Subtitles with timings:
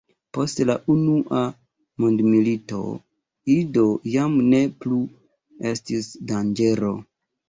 [0.35, 1.41] Post la unua
[2.03, 2.79] mondmilito
[3.55, 4.97] Ido jam ne plu
[5.73, 6.91] estis danĝero.